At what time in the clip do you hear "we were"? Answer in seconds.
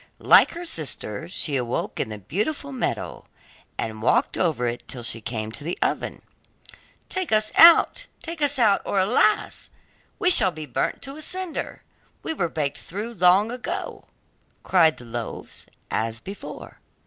12.23-12.49